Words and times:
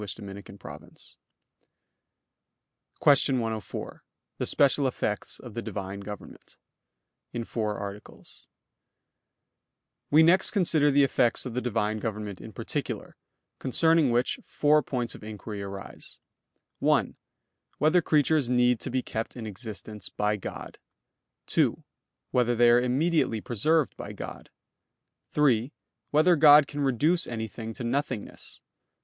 _______________________QUESTION 2.99 3.37
104 3.39 4.03
THE 4.39 4.45
SPECIAL 4.47 4.87
EFFECTS 4.87 5.37
OF 5.39 5.53
THE 5.53 5.61
DIVINE 5.61 5.99
GOVERNMENT 5.99 6.57
(In 7.33 7.43
Four 7.43 7.77
Articles) 7.77 8.47
We 10.09 10.23
next 10.23 10.49
consider 10.49 10.89
the 10.89 11.03
effects 11.03 11.45
of 11.45 11.53
the 11.53 11.61
Divine 11.61 11.99
government 11.99 12.41
in 12.41 12.51
particular; 12.51 13.15
concerning 13.59 14.09
which 14.09 14.39
four 14.43 14.81
points 14.81 15.13
of 15.13 15.23
inquiry 15.23 15.61
arise: 15.61 16.19
(1) 16.79 17.15
Whether 17.77 18.01
creatures 18.01 18.49
need 18.49 18.79
to 18.79 18.89
be 18.89 19.03
kept 19.03 19.37
in 19.37 19.45
existence 19.45 20.09
by 20.09 20.35
God? 20.35 20.79
(2) 21.45 21.83
Whether 22.31 22.55
they 22.55 22.71
are 22.71 22.81
immediately 22.81 23.39
preserved 23.39 23.95
by 23.97 24.13
God? 24.13 24.49
(3) 25.29 25.71
Whether 26.09 26.35
God 26.35 26.65
can 26.65 26.81
reduce 26.81 27.27
anything 27.27 27.71
to 27.75 27.83
nothingness? 27.83 28.61